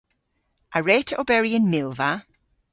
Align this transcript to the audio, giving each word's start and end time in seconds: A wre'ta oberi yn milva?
A 0.77 0.79
wre'ta 0.81 1.15
oberi 1.21 1.51
yn 1.57 1.65
milva? 1.71 2.11